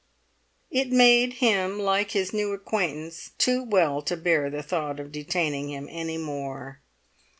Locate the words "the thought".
4.49-4.99